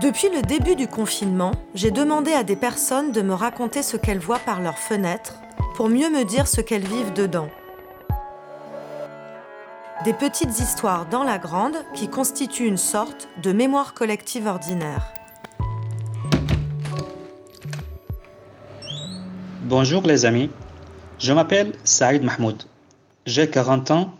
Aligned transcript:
Depuis 0.00 0.28
le 0.28 0.42
début 0.42 0.76
du 0.76 0.88
confinement, 0.88 1.52
j'ai 1.74 1.90
demandé 1.90 2.30
à 2.32 2.44
des 2.44 2.54
personnes 2.54 3.12
de 3.12 3.22
me 3.22 3.32
raconter 3.32 3.82
ce 3.82 3.96
qu'elles 3.96 4.18
voient 4.18 4.38
par 4.38 4.60
leurs 4.60 4.78
fenêtres 4.78 5.36
pour 5.74 5.88
mieux 5.88 6.10
me 6.10 6.22
dire 6.24 6.46
ce 6.46 6.60
qu'elles 6.60 6.86
vivent 6.86 7.14
dedans. 7.14 7.48
Des 10.04 10.12
petites 10.12 10.58
histoires 10.58 11.06
dans 11.08 11.24
la 11.24 11.38
grande 11.38 11.76
qui 11.94 12.08
constituent 12.08 12.66
une 12.66 12.76
sorte 12.76 13.26
de 13.42 13.52
mémoire 13.52 13.94
collective 13.94 14.46
ordinaire. 14.46 15.14
Bonjour 19.62 20.02
les 20.02 20.26
amis, 20.26 20.50
je 21.18 21.32
m'appelle 21.32 21.72
Saïd 21.84 22.22
Mahmoud. 22.22 22.64
J'ai 23.24 23.48
40 23.48 23.90
ans, 23.92 24.12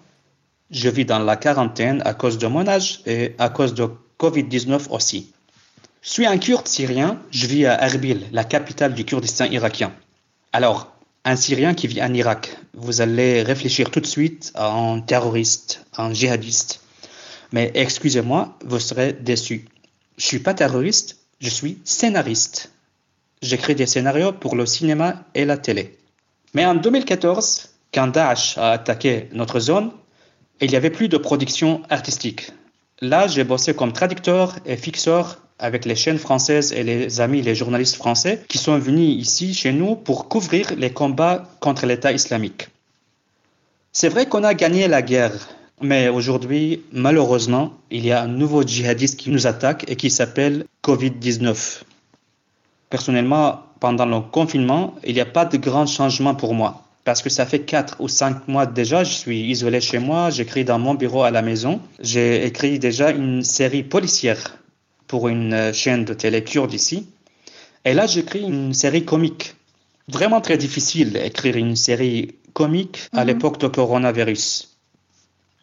je 0.71 0.89
vis 0.89 1.05
dans 1.05 1.19
la 1.19 1.37
quarantaine 1.37 2.01
à 2.07 2.15
cause 2.15 2.39
de 2.39 2.47
mon 2.47 2.67
âge 2.67 3.03
et 3.05 3.35
à 3.39 3.51
cause 3.51 3.75
de 3.75 3.91
Covid-19 4.19 4.89
aussi. 4.89 5.35
Je 6.07 6.13
suis 6.13 6.27
un 6.27 6.39
kurde 6.39 6.69
syrien, 6.69 7.21
je 7.33 7.49
vis 7.49 7.67
à 7.67 7.85
Erbil, 7.85 8.29
la 8.31 8.45
capitale 8.45 8.95
du 8.95 9.05
Kurdistan 9.05 9.47
irakien. 9.47 9.93
Alors, 10.53 10.95
un 11.25 11.35
Syrien 11.35 11.75
qui 11.75 11.89
vit 11.89 12.01
en 12.01 12.15
Irak, 12.15 12.57
vous 12.75 13.01
allez 13.01 13.43
réfléchir 13.43 13.91
tout 13.91 13.99
de 13.99 14.07
suite 14.07 14.53
à 14.55 14.71
un 14.71 15.01
terroriste, 15.01 15.85
un 15.97 16.15
djihadiste. 16.15 16.81
Mais 17.51 17.73
excusez-moi, 17.75 18.57
vous 18.65 18.79
serez 18.79 19.15
déçu. 19.15 19.67
Je 20.17 20.25
suis 20.25 20.39
pas 20.39 20.55
terroriste, 20.55 21.19
je 21.41 21.51
suis 21.51 21.81
scénariste. 21.83 22.71
J'écris 23.43 23.75
des 23.75 23.87
scénarios 23.87 24.33
pour 24.33 24.55
le 24.55 24.65
cinéma 24.65 25.25
et 25.35 25.45
la 25.45 25.59
télé. 25.59 25.99
Mais 26.55 26.65
en 26.65 26.77
2014, 26.77 27.69
quand 27.93 28.07
Daesh 28.07 28.57
a 28.59 28.71
attaqué 28.71 29.29
notre 29.33 29.59
zone, 29.59 29.91
il 30.61 30.71
n'y 30.71 30.77
avait 30.77 30.91
plus 30.91 31.09
de 31.09 31.19
production 31.19 31.83
artistique. 31.91 32.53
Là, 33.03 33.27
j'ai 33.27 33.45
bossé 33.45 33.75
comme 33.75 33.93
traducteur 33.93 34.57
et 34.65 34.77
fixeur 34.77 35.39
avec 35.59 35.85
les 35.85 35.97
chaînes 35.97 36.19
françaises 36.19 36.73
et 36.73 36.83
les 36.83 37.21
amis, 37.21 37.43
les 37.43 37.55
journalistes 37.55 37.97
français, 37.97 38.43
qui 38.49 38.59
sont 38.59 38.79
venus 38.79 39.21
ici 39.21 39.53
chez 39.53 39.73
nous 39.73 39.97
pour 39.97 40.29
couvrir 40.29 40.75
les 40.77 40.91
combats 40.91 41.49
contre 41.61 41.87
l'État 41.87 42.13
islamique. 42.13 42.69
C'est 43.93 44.09
vrai 44.09 44.27
qu'on 44.27 44.45
a 44.45 44.55
gagné 44.55 44.89
la 44.89 45.03
guerre, 45.03 45.49
mais 45.81 46.09
aujourd'hui, 46.09 46.83
malheureusement, 46.93 47.75
il 47.91 48.05
y 48.05 48.13
a 48.13 48.23
un 48.23 48.29
nouveau 48.29 48.63
djihadiste 48.63 49.19
qui 49.19 49.31
nous 49.31 49.47
attaque 49.47 49.85
et 49.89 49.97
qui 49.97 50.11
s'appelle 50.11 50.65
Covid-19. 50.83 51.83
Personnellement, 52.89 53.63
pendant 53.81 54.07
le 54.07 54.21
confinement, 54.21 54.95
il 55.05 55.15
n'y 55.15 55.21
a 55.21 55.27
pas 55.27 55.45
de 55.45 55.59
grands 55.59 55.87
changements 55.87 56.35
pour 56.35 56.55
moi. 56.55 56.86
Parce 57.07 57.23
que 57.23 57.31
ça 57.31 57.47
fait 57.47 57.61
4 57.61 58.01
ou 58.01 58.09
5 58.09 58.49
mois 58.49 58.67
déjà, 58.67 59.05
je 59.05 59.13
suis 59.13 59.41
isolé 59.43 59.81
chez 59.81 60.01
moi, 60.01 60.31
j'écris 60.31 60.65
dans 60.65 60.81
mon 60.81 60.95
bureau 60.95 61.23
à 61.23 61.31
la 61.31 61.41
maison. 61.41 61.81
J'ai 62.01 62.45
écrit 62.45 62.81
déjà 62.81 63.13
une 63.13 63.45
série 63.45 63.85
policière 63.85 64.59
pour 65.07 65.29
une 65.29 65.55
euh, 65.55 65.73
chaîne 65.73 66.05
de 66.05 66.15
télé 66.15 66.43
kurde 66.43 66.75
ici. 66.75 67.07
Et 67.85 67.95
là, 67.95 68.09
j'écris 68.09 68.43
une 68.43 68.75
série 68.75 69.05
comique. 69.05 69.55
Vraiment 70.09 70.41
très 70.41 70.59
difficile 70.59 71.13
d'écrire 71.13 71.55
une 71.55 71.77
série 71.77 72.35
comique 72.55 72.99
à 73.13 73.21
mhm. 73.21 73.29
l'époque 73.29 73.61
du 73.61 73.71
coronavirus. 73.71 74.77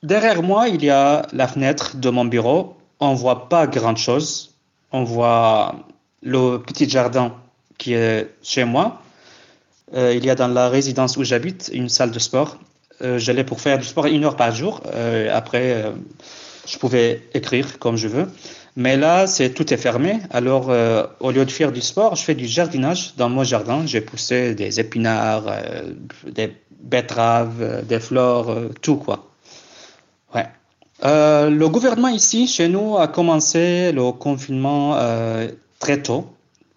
Derrière 0.02 0.44
moi, 0.44 0.70
il 0.70 0.82
y 0.82 0.92
a 0.92 1.28
la 1.34 1.50
fenêtre 1.50 1.98
de 1.98 2.10
mon 2.10 2.24
bureau. 2.24 2.78
On 3.02 3.16
voit 3.16 3.50
pas 3.50 3.68
grand 3.68 3.98
chose. 3.98 4.56
On 4.94 5.04
voit 5.04 5.76
le 6.22 6.60
petit 6.60 6.90
jardin 6.90 7.36
qui 7.78 7.96
est 7.96 8.30
chez 8.42 8.64
moi. 8.64 9.02
Euh, 9.94 10.14
il 10.16 10.26
y 10.26 10.30
a 10.30 10.36
dans 10.36 10.48
la 10.48 10.70
résidence 10.70 11.18
où 11.18 11.24
j'habite 11.24 11.70
une 11.74 11.90
salle 11.90 12.12
de 12.12 12.20
sport. 12.20 12.58
Euh, 13.02 13.18
j'allais 13.18 13.44
pour 13.44 13.62
faire 13.62 13.78
du 13.78 13.86
sport 13.86 14.06
une 14.06 14.24
heure 14.24 14.36
par 14.36 14.54
jour. 14.54 14.82
après, 15.32 15.92
je 16.68 16.78
pouvais 16.78 17.22
écrire 17.34 17.80
comme 17.80 17.98
je 17.98 18.08
veux. 18.08 18.28
Mais 18.76 18.98
là, 18.98 19.28
c'est 19.28 19.52
tout 19.52 19.72
est 19.74 19.78
fermé. 19.78 20.20
Alors, 20.32 20.70
euh, 20.70 21.06
au 21.20 21.32
lieu 21.32 21.46
de 21.46 21.52
faire 21.52 21.72
du 21.72 21.82
sport, 21.82 22.16
je 22.16 22.24
fais 22.24 22.34
du 22.34 22.48
jardinage 22.48 23.14
dans 23.18 23.30
mon 23.30 23.44
jardin. 23.44 23.86
J'ai 23.86 24.02
poussé 24.02 24.56
des 24.56 24.80
épinards, 24.80 25.48
euh, 25.48 25.94
des 26.28 26.56
betteraves, 26.82 27.62
euh, 27.62 27.82
des 27.84 28.00
fleurs, 28.00 28.48
tout 28.82 28.96
quoi. 28.96 29.28
Ouais. 30.34 30.48
le 31.04 31.68
gouvernement 31.68 32.08
ici, 32.08 32.48
chez 32.48 32.68
nous, 32.68 32.98
a 32.98 33.08
commencé 33.08 33.92
le 33.92 34.12
confinement 34.12 34.98
très 35.80 36.02
tôt 36.02 36.26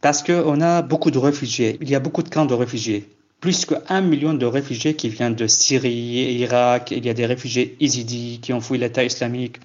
parce 0.01 0.23
qu'on 0.23 0.61
a 0.61 0.83
beaucoup 0.83 1.11
de 1.11 1.19
réfugiés. 1.19 1.79
Il 1.81 1.91
y 1.91 1.95
a 1.95 2.01
beaucoup 2.01 2.23
de 2.23 2.29
camps 2.29 2.47
de 2.47 2.55
réfugiés. 2.55 3.09
Plus 3.41 3.67
qu'un 3.67 4.01
million 4.01 4.35
de 4.35 4.47
réfugiés 4.47 4.95
qui 4.95 5.09
viennent 5.09 5.35
de 5.35 5.47
Syrie, 5.47 6.37
Irak. 6.39 6.91
Il 6.91 7.05
y 7.05 7.11
a 7.11 7.15
des 7.15 7.27
réfugiés 7.27 7.77
yézidis 7.81 8.41
qui 8.41 8.53
ont 8.53 8.61
fui 8.61 8.79
l'État 8.79 9.05
islamique. 9.05 9.59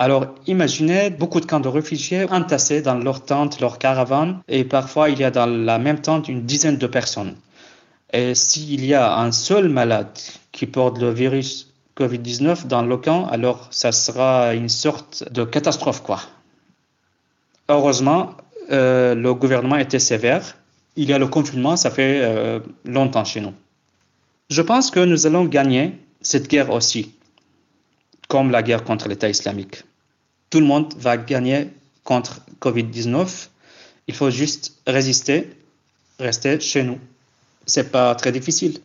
Alors, 0.00 0.26
imaginez 0.46 1.10
beaucoup 1.10 1.40
de 1.40 1.46
camps 1.46 1.58
de 1.58 1.68
réfugiés 1.68 2.24
entassés 2.30 2.82
dans 2.82 2.94
leurs 2.94 3.24
tentes, 3.24 3.60
leurs 3.60 3.78
caravanes, 3.78 4.40
et 4.46 4.62
parfois 4.62 5.10
il 5.10 5.18
y 5.18 5.24
a 5.24 5.32
dans 5.32 5.46
la 5.46 5.78
même 5.78 6.00
tente 6.00 6.28
une 6.28 6.46
dizaine 6.46 6.78
de 6.78 6.86
personnes. 6.86 7.34
Et 8.12 8.36
s'il 8.36 8.84
y 8.84 8.94
a 8.94 9.18
un 9.18 9.32
seul 9.32 9.68
malade 9.68 10.16
qui 10.52 10.66
porte 10.66 10.98
le 10.98 11.10
virus 11.10 11.72
Covid-19 11.96 12.68
dans 12.68 12.82
le 12.82 12.96
camp, 12.96 13.26
alors 13.26 13.66
ça 13.72 13.90
sera 13.90 14.54
une 14.54 14.68
sorte 14.68 15.24
de 15.32 15.44
catastrophe, 15.44 16.02
quoi. 16.04 16.20
Heureusement, 17.68 18.34
euh, 18.70 19.14
le 19.14 19.34
gouvernement 19.34 19.76
était 19.76 19.98
sévère. 19.98 20.56
Il 20.96 21.08
y 21.08 21.12
a 21.12 21.18
le 21.18 21.28
confinement, 21.28 21.76
ça 21.76 21.90
fait 21.90 22.20
euh, 22.22 22.60
longtemps 22.84 23.24
chez 23.24 23.40
nous. 23.40 23.54
Je 24.50 24.62
pense 24.62 24.90
que 24.90 25.00
nous 25.00 25.26
allons 25.26 25.44
gagner 25.44 25.92
cette 26.20 26.48
guerre 26.48 26.70
aussi, 26.70 27.14
comme 28.28 28.50
la 28.50 28.62
guerre 28.62 28.84
contre 28.84 29.08
l'État 29.08 29.28
islamique 29.28 29.84
tout 30.50 30.60
le 30.60 30.66
monde 30.66 30.94
va 30.98 31.16
gagner 31.16 31.68
contre 32.04 32.40
Covid-19. 32.60 33.48
Il 34.06 34.14
faut 34.14 34.30
juste 34.30 34.74
résister, 34.86 35.50
rester 36.18 36.60
chez 36.60 36.82
nous. 36.82 36.98
C'est 37.66 37.90
pas 37.90 38.14
très 38.14 38.32
difficile. 38.32 38.78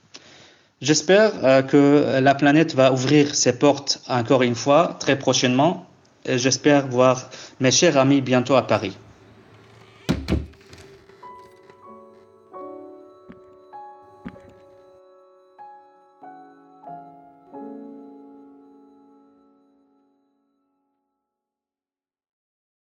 J'espère 0.81 1.31
euh, 1.45 1.61
que 1.61 2.19
la 2.19 2.35
planète 2.35 2.75
va 2.75 2.91
ouvrir 2.91 3.33
ses 3.33 3.57
portes 3.57 4.01
encore 4.09 4.43
une 4.43 4.55
fois 4.55 4.97
très 4.99 5.17
prochainement. 5.17 5.85
J'espère 6.25 6.87
voir 6.87 7.29
mes 7.59 7.71
chers 7.71 7.97
amis 7.97 8.21
bientôt 8.21 8.55
à 8.55 8.67
Paris. 8.67 8.97